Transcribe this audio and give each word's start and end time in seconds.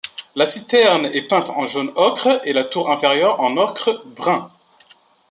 La 0.33 0.47
citerne 0.47 1.05
est 1.13 1.27
peinte 1.27 1.51
en 1.51 1.67
jaune 1.67 1.91
ocre 1.95 2.41
et 2.43 2.53
la 2.53 2.63
tour 2.63 2.89
inférieure 2.91 3.39
en 3.39 3.55
ocre 3.57 4.01
brun. 4.17 4.49